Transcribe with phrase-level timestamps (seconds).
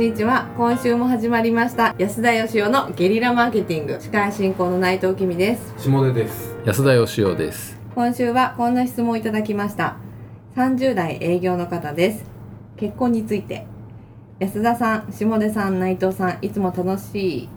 [0.00, 0.48] んにちは。
[0.56, 1.94] 今週も始まりました。
[1.98, 3.98] 安田義雄のゲリラマーケティング。
[4.00, 5.74] 司会進行の内藤君です。
[5.76, 6.56] 下出です。
[6.64, 7.78] 安田義雄です。
[7.94, 9.98] 今週はこんな質問をいただきました。
[10.56, 12.24] 30代営業の方です。
[12.78, 13.66] 結婚について。
[14.38, 17.48] 安田さん下出さん内藤さんいつも楽しい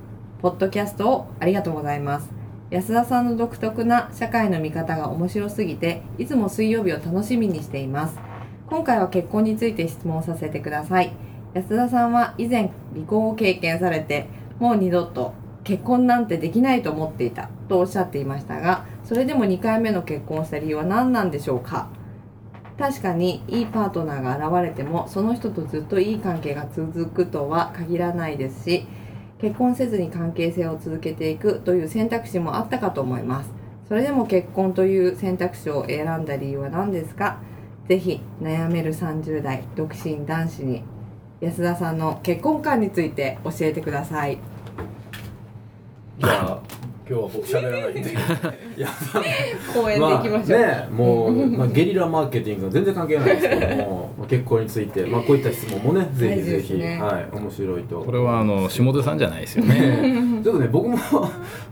[0.41, 2.29] ポッドキャストをありがとうございます。
[2.71, 8.19] 安田さんの独特な社会の見方が面白すぎていつも水曜日を楽しみにしています。
[8.67, 11.13] 今回は結婚について質問させてください
[11.53, 14.27] 安田さんは以前離婚を経験されて
[14.59, 21.89] もう二度と結婚なんてできないと思っていたとおっしゃっていましたがそれでも2回目の結婚した理由は何なんでしょうか？
[22.77, 28.87] 確かにいいパートナーが現れてもその人とずっといい関係が続くとは限らないですし
[29.39, 33.51] 結婚せずに関係性を続けていくという選択肢もあったかと思います。
[33.87, 37.39] それでも結婚という選択肢を選んだ理由は何ですか？
[37.87, 40.83] ぜひ悩める30代独身男子に
[41.43, 44.37] 安田さんの結婚観について教えてください。
[46.19, 46.59] じゃあ
[47.05, 48.11] 今日は僕喋らないんで。
[48.77, 48.87] いや
[49.73, 50.59] 公演で行きましょう。
[50.61, 57.01] まあ、ねもう、まあ、ゲリラマーケティングは全然関係ないですけども まあ結婚について、まあ、こういった質問もねぜひぜひ、ね。
[57.01, 57.99] はい面白いと。
[57.99, 59.73] これはあの下出さんじゃないですよね。
[59.75, 60.97] ね ちょっとね僕も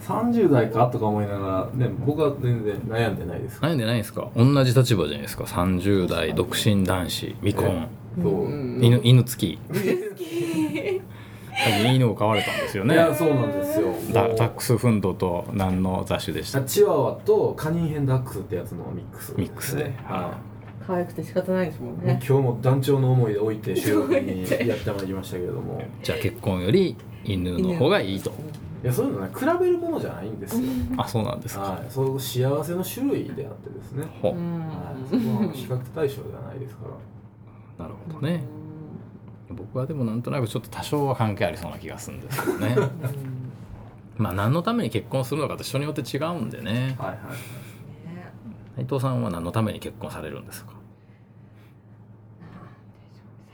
[0.06, 3.62] 30代かとか思いながら、ね、僕は全然悩んでないです。
[3.62, 4.28] 悩んでないんですか？
[4.36, 7.88] 同じ立場じゃないですか？30代独身男子未婚
[8.22, 9.60] そう、うん犬犬付き。
[11.86, 12.96] 犬を飼われたんですよね。
[12.96, 13.94] いやそうなんですよ。
[14.14, 16.62] ダダックスフンドと何の雑種でした？
[16.62, 19.94] チワワとカニンヘンダックスってやつのミックス、ミックスで。
[20.06, 20.38] は
[20.86, 22.20] 可愛くて仕方ないですもんい、ね。
[22.28, 25.82] 今日も団長の思いで置いて収録にやってまいりましたけれども。
[26.02, 28.32] じゃあ結婚より犬の方がいいと。
[28.84, 30.64] いやそういうのね比べるものじゃないんですよ、
[30.98, 31.62] あそうなんですか。
[31.62, 34.34] はい、そういう幸せの種類であってですね、はい、
[35.08, 36.92] そこは比較対象ではないですから
[37.78, 38.44] なるほどね。
[39.50, 42.76] 僕はでもなんとなくちょっと多少は関係ありそうな気がするんですけどね。
[44.18, 46.96] まあ何のために結婚するのかって人によって違うんでね。
[46.98, 48.32] はいはいね
[48.78, 50.74] 内藤さんは何のために結婚されるんですか？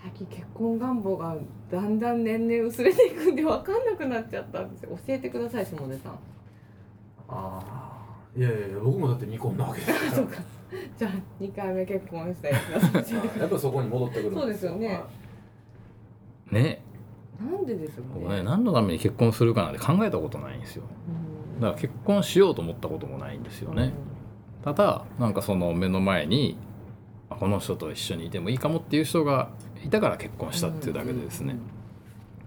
[0.04, 1.36] 最近結婚願望が
[1.72, 4.98] だんだん年々薄れていくんで分かんなくなっちゃったんですよ。
[5.08, 6.12] 教えてください下出さん。
[6.14, 6.18] あ
[7.30, 7.97] あ
[8.36, 10.42] いやいや僕もだって未婚なわけですか そうか。
[10.98, 15.02] じゃあ二回目結婚してやっぱりそこに戻ってくるんそうですよね。
[16.52, 16.82] ね。
[17.40, 18.44] なんでですよ僕ねね。
[18.44, 20.84] 何のために結婚するかなんて考えたことないんですよ。
[21.56, 21.62] うん。
[21.62, 23.94] だから結婚しようと思ったこともないんですよね。
[24.64, 26.58] ただなんかその目の前に
[27.30, 29.50] あこの人と一緒にいてもいいかもっていう人が
[29.84, 31.58] いたから結婚したっていうだけでですね、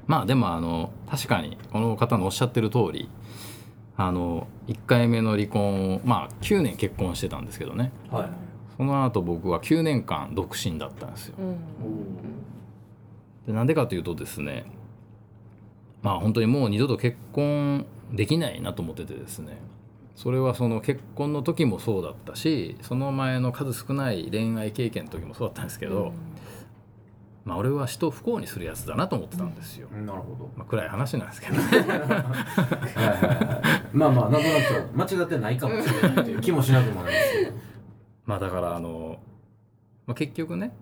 [0.06, 3.08] まあでもあの確かにこの方のおっしゃってる通り
[4.02, 7.92] あの1回目の離婚をまあ9年結婚してたんですけどね。
[8.10, 8.30] はい。
[8.78, 11.34] その後僕は9年間独身だったんですよ。
[11.38, 11.56] うん。
[13.46, 14.64] でなんでかというとですね
[16.00, 19.58] まあ本当にもう二度と結婚できないなと思っててですね。
[20.16, 26.14] それはその結婚の時もそうだったしその前の数少ない恋愛経験の時もそうだったんですけど、
[27.50, 30.48] まあ俺は人を不幸にするやつだなと思ってたんですよ、なるほど。
[30.56, 31.62] まあ、暗い話なんですけどね。
[31.62, 33.96] はいはいはい。
[33.96, 37.52] まあまあなんとなく間違ってないかもしれないという気もしなくもないですけど。
[38.24, 39.18] まあだからあの、
[40.06, 40.72] まあ、結局ね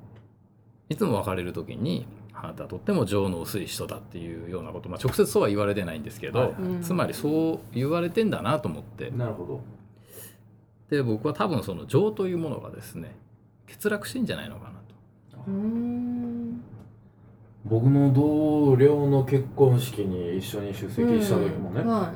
[0.90, 6.50] いつも別れる時にあなたはとっても情の薄い人だっていうようなこと、まあ、直接そうは言われてないんですけど、はい。
[6.50, 6.82] うん。
[6.82, 9.10] つまりそう言われてんだなと思って。
[9.10, 9.62] なるほど。
[10.90, 13.16] で僕は多分その情というものがですね
[13.66, 14.78] 欠落してんじゃないのかなと。
[17.70, 17.80] うん。
[17.80, 22.12] 僕の同僚の結婚式に一緒に出席した時もね、は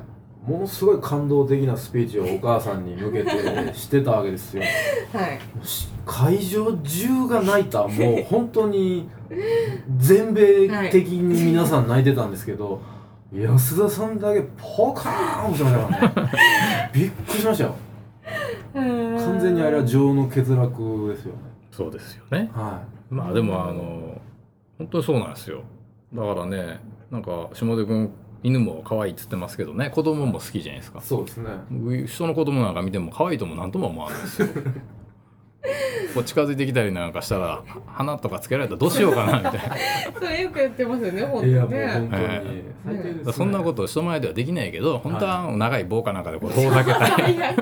[0.46, 3.30] ものすごい感動的なスピーチをお母さんに向けて
[3.74, 4.66] してたわけですよい。
[5.16, 5.40] はい。
[5.62, 9.08] し会場中が泣いた もう本当に
[9.98, 12.80] 全米的に皆さん泣いてたんですけど、
[13.32, 16.32] 安田さんだけポカーンしてましたからね
[16.92, 17.74] びっくりしましたよ
[18.74, 22.50] 完完全にあれは情の欠落ですよねそうですよね。
[22.54, 24.20] はまあでもあの
[24.78, 25.62] 本当にそうなんですよ。
[26.12, 26.80] だからね
[27.10, 28.10] なんか下出君
[28.42, 31.02] 犬も可愛いっつってますけどね子供も好きじゃないですかい。
[31.02, 34.48] そうですね僕人の子供なんか見ても可愛いとも何とも思わないですよ。
[36.14, 39.76] こう近づいてきたりなんかしたら花とかつけられたらどうしようかなみたいな。
[40.18, 42.42] それよく言ってますよね本当いやもうね本当にはい
[42.84, 47.10] 最低です、ね、そんなこと人前ではできないけど本当は長い棒かなんかでこう遠ざけたい。
[47.10, 47.56] 最 悪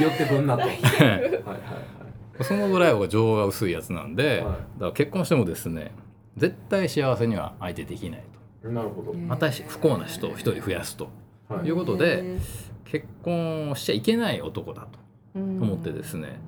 [0.00, 2.01] 寄ってくんなと はいはいはい
[2.44, 4.38] そのぐらいは情が薄いやつなんで、はい。
[4.38, 5.92] だから結婚してもですね
[6.36, 8.24] 絶対幸せには相手できない
[8.62, 8.68] と。
[8.68, 11.08] なるほど、また不幸な人を一人増やすと。
[11.48, 11.66] はい。
[11.66, 12.38] いうことで
[12.84, 14.98] 結婚をしちゃいけない男だと
[15.36, 15.62] うん。
[15.62, 16.40] 思ってですね。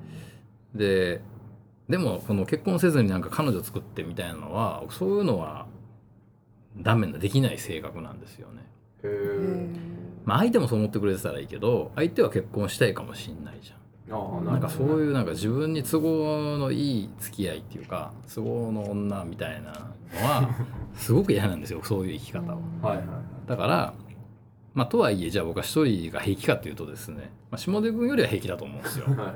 [0.73, 1.21] で
[1.89, 5.67] でもこの結婚せずになんか彼女作ってみたいなのはそういうのは
[6.77, 8.63] ダメなできない性格なんですよね。
[9.03, 9.67] へえ
[10.25, 13.77] まあ相手もそう思ってくれてたらいいけど相手は結婚したいかもしんないじゃん。
[14.07, 20.49] なんかそうういうなんか自分に都合のいい付き合いっていうか都合の女みたいなのは
[20.95, 22.57] すごく嫌なんですよそういう生き方は。
[22.81, 23.05] はいはい
[23.47, 23.93] だから
[24.73, 29.05] まあとはいえじゃあ僕は一人が平気かっていうとですね、まあ、下出君よりは平気だと思うんですよ。
[29.07, 29.35] は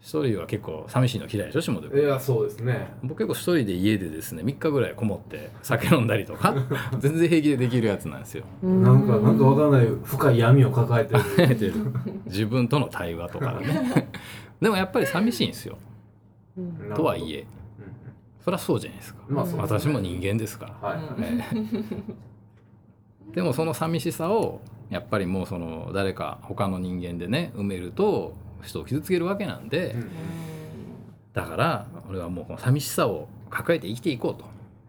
[0.00, 2.04] 一人は結構寂しいの嫌いでしょ下出い。
[2.04, 2.88] やそうですね。
[3.02, 6.54] 僕結構一人で家でですね3日ぐらいこもって酒飲んだりとか。
[6.98, 8.44] 全然平気でできるやつなんですよ。
[8.62, 11.22] なんかなんかわかんない深い闇を抱えてる。
[11.54, 11.74] てる。
[12.26, 14.08] 自分との対話とかね。
[14.60, 15.76] でもやっぱり寂しいんですよ。
[16.56, 16.94] うん。
[16.94, 17.40] とはいえ。
[17.40, 17.46] うん
[18.42, 19.20] そりゃそうじゃないですか。
[19.28, 19.80] まあそうですね。
[19.80, 21.46] 私も人間ですから、はい、うんね
[23.34, 30.10] でもその寂しさをやっぱりもうその誰か他の人間でね埋めると人を傷つけるわけなんで、うん。
[31.32, 34.44] だから俺はもうこの寂しさを抱えて生きていこうと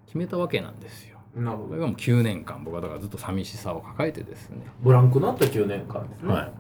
[0.06, 1.20] 決めたわけなんですよ。
[1.36, 1.70] なるほど。
[1.70, 4.58] これがもう9年間僕はだからずっと寂しさを抱えてですね。
[4.82, 6.34] ブランクのあった9年間ですね。
[6.34, 6.42] はい。
[6.42, 6.52] はい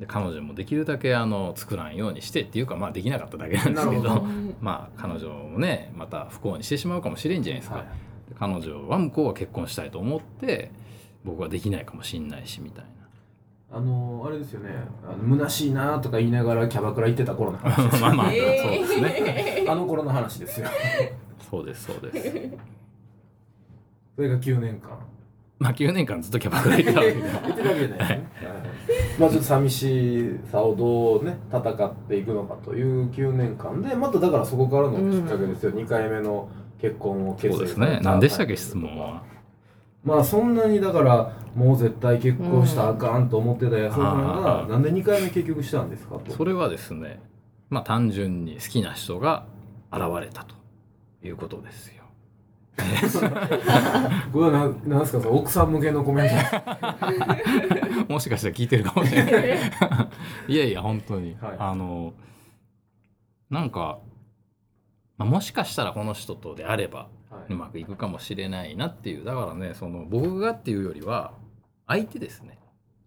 [0.00, 4.26] で彼女もできるだけあの作らんようにしてっていうかまあできなかっただけなんですけどど。
[4.60, 7.86] まあ彼女もねまた不幸にしてしまうかもしれんじゃないですか、はい
[8.28, 10.70] で彼女は向こうは結婚したいと思って
[11.24, 12.84] 僕はできないかもしんないしみたい
[13.74, 14.70] あのあれですよね。
[15.02, 17.90] あの虚しいなとか言いながらキャバクラ行ってた頃の話。
[17.90, 19.66] ですなまあまあ、そうえーですね。
[19.66, 20.68] あの頃の話ですよ。
[21.50, 22.58] そうですそうです。
[24.14, 24.90] それが9年間。
[25.58, 27.22] まあ9年間ずっとキャバクラ行ってたわけで。
[27.22, 28.20] 言ってるわけですね、はい。
[29.18, 36.48] まあちょっと寂しさをどうね戦っていくのかという9年間でまただからそこからのきっかけですよ、2回目の
[36.78, 38.00] 結婚を決そうですね。
[38.02, 39.22] 何でしたっけ質問は
[40.04, 44.38] まあそんなにだからもう絶対結婚したらあかんと思ってた安田さん。
[44.38, 44.70] あがー。
[44.70, 46.32] なんで2回目結局したんですかと。
[46.32, 47.20] それはですね
[47.70, 49.46] まあ単純に好きな人が
[49.92, 50.54] 現れたと
[51.22, 52.02] いうことですよ。
[54.32, 58.12] これはななんですかその奥さん向けのコメント。
[58.12, 59.58] もしかしたら聞いてるかもしれない。
[60.48, 61.56] いやいや本当に、はい。
[61.58, 62.14] あの
[63.50, 63.98] なんか、
[65.18, 67.08] まあ、もしかしたらこの人とであればはい
[67.48, 69.24] うまくいくかもしれないなっていう。
[69.24, 71.32] だからねその僕がっていうよりは
[71.86, 72.58] 相手ですね。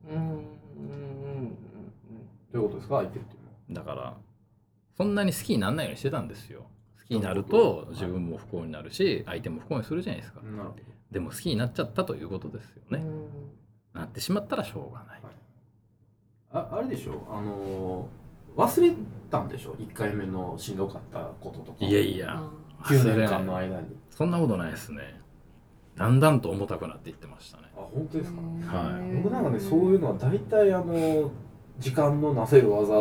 [0.09, 1.57] うんうん
[2.53, 2.97] どういうことですか？
[2.97, 3.85] 相手っていうのは。
[3.85, 4.17] だから
[4.97, 6.65] そんなに好きにならないようにしてたんですよ。
[7.01, 10.41] 好きになると自分も不幸になるし相手も不幸にするじゃないですか。
[11.11, 13.03] でも好きになっちゃったということですよね。
[13.93, 15.21] なってしまったらしょうがない。
[16.51, 17.25] ああれでしょ？
[17.29, 18.25] あのー
[18.55, 18.93] 忘れ
[19.29, 21.85] たんでしょ？1回目のしんどかったこととか。
[21.85, 22.41] いやいや
[22.83, 23.45] 9年間。
[23.45, 25.21] の間にそんなことないですね。
[25.95, 27.63] だんだんと重たくなっていってましたね。
[27.77, 28.41] あ本当ですか？
[28.77, 29.21] はい。
[29.21, 31.31] 僕なんかねそういうのは大体あの
[31.79, 32.93] 時間のなせる技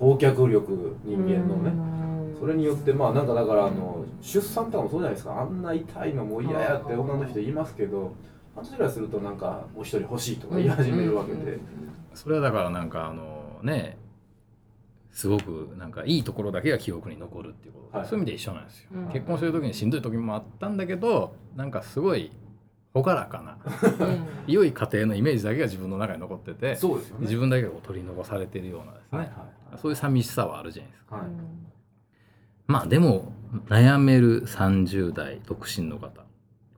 [0.00, 1.72] 忘却力人間のね
[2.38, 5.40] それによってまあなんかだからあの出産とかもそうじゃないですか。
[5.40, 8.12] あんな痛いのも嫌やって女の人言いますけど
[8.54, 11.58] 半年ぐらいするとなんかもう一人欲しいとか言い始めるわけで。
[12.14, 13.96] それはだからなんかあのね
[15.12, 18.06] すごくなんかいいところだけが記憶に残るっていうこと、はい。
[18.06, 19.12] そういう意味で一緒なんですよ、うん。
[19.12, 22.30] 結婚する時にしんどい時もあったんだけどなんかすごい
[22.94, 23.56] 朗らかな
[24.46, 27.22] 良い家庭のイメージだけが自分の中に残っててそうですよね。
[27.22, 29.36] 自分だけが取り残されてるようなですね、はいはい
[29.80, 31.14] そういう寂しさはあるじゃないですか。
[31.14, 31.24] はい。
[32.66, 33.32] まあでも
[33.68, 36.08] 悩める30代独身の方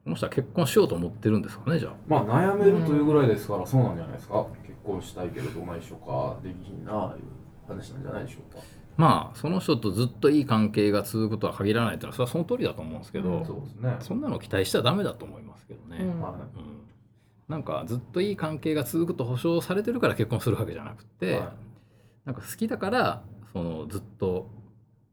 [0.05, 1.93] この人は結婚しようと思ってるんですかねじゃあ。
[2.07, 4.45] まあ悩めるというぐらいですからそうなんじゃないですか。
[4.67, 7.23] 結婚したいけどどないしようかできひんなあいう
[7.67, 8.61] 話なんじゃないでしょうか。
[8.97, 13.47] まあその人とずっといい関係が続くとは限らないっていうのはそれはその通りだと思うんですけど、うん。
[13.47, 13.97] そうですね。
[14.01, 16.21] そんなの期待しちゃダメだと思いますけどね、うん。
[16.21, 16.83] まあうん。
[17.49, 21.49] なんかずっといい関係が続くと保証されてるから結婚するわけじゃなくて、はい。
[22.27, 24.49] なんか好きだからそのずっと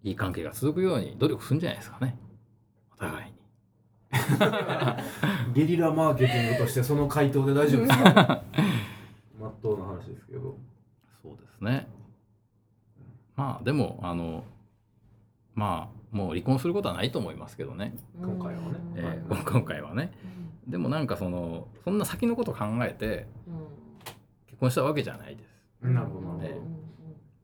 [0.03, 2.17] いい関係が続くように努力するんじゃないですかね。
[2.93, 3.33] お互いに。
[5.53, 8.43] ゲリラマーケティングとしてその回答で大丈夫ですか？
[9.39, 10.57] まっとうな話ですけど。
[11.21, 11.87] そうですね
[13.39, 14.43] まあでもあの
[15.55, 18.67] まあもう離婚することはないと思いますけどね、今回はね。
[18.95, 20.11] えー 今回はね。
[20.67, 23.27] でもなんかそのそんな先のこと考えて
[24.47, 25.63] 結婚したわけじゃないです。
[25.81, 26.61] なるほどなるほど、え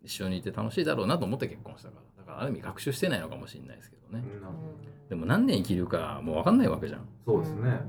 [0.03, 2.23] 一緒にいて楽しいだろうなと思って結婚したから。
[2.25, 4.21] だからある意味学習してないのかもしれないですけどね。
[5.07, 7.07] でも何年生きるかもう分かんないわけじゃん。
[7.25, 7.79] どそうですね、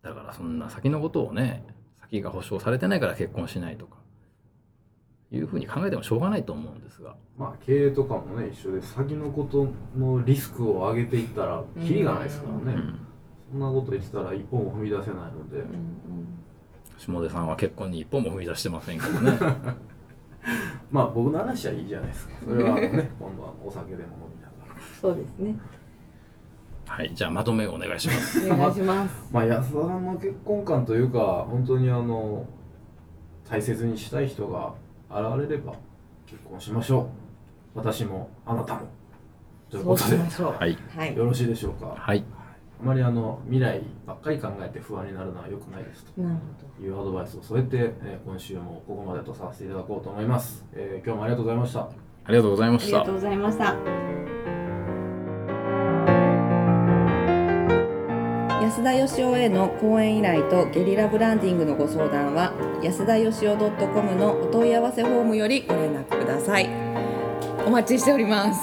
[0.00, 1.66] だからそんな先のことをね
[2.00, 3.98] 先が保証されてないから結婚しないとか
[5.32, 7.14] いうふうに考えてもしょうがないと思うんですが。
[7.36, 9.68] まあ経営とかもね一緒で先のこと
[9.98, 12.98] のリスクを上げていったらキリがないですからね、うん。
[13.50, 15.64] そんなこと言ってたら一歩も踏み出せないので、
[16.98, 19.38] 下出さんは結婚に一歩も踏み出してませんけどね。
[20.90, 22.34] まあ僕の話はいいじゃないですか。
[22.44, 24.80] それはね 今度はお酒でも飲みながら。
[25.00, 25.56] そうですね。
[26.86, 28.46] はいじゃあまとめをお願いします。
[28.50, 29.28] お願いします。
[29.32, 32.46] まあ安田さんの結婚観というか本当にあの
[33.48, 34.74] 大切にしたい人が
[35.20, 35.72] 現れれば
[36.26, 37.08] 結婚しましょ
[37.74, 37.78] う。
[37.78, 38.80] 私もあなたも。
[39.70, 40.16] というそうことで。
[40.16, 40.52] しましょう。
[40.52, 40.78] はい。
[40.96, 41.16] はい。
[41.16, 41.94] よろしいでしょうか？
[41.96, 42.24] はい。
[42.78, 46.36] あまりあの未来ばっかり考えて不安になるのは良くないですなる
[46.76, 51.80] というアドバイスを添えて、えー今週もここまでとさせていただこうと思います、えー今日もありがとうございました。
[51.80, 51.88] あ
[52.28, 52.98] りがとうございました。
[52.98, 54.65] ありがとうございました
[58.66, 66.68] 安田義雄への講演依頼とゲリラブランディングのご相談は安田義雄 .com のお問い合わせフォームよりご連絡ください。
[67.64, 68.60] お待ちしております。